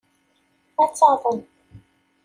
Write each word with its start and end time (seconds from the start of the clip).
Ad 0.83 0.91
taḍen. 0.97 1.39